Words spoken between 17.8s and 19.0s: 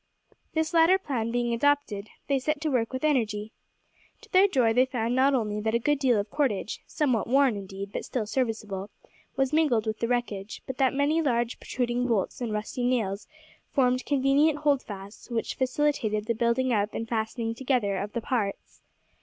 of the parts.